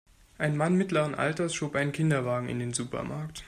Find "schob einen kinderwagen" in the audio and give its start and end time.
1.53-2.49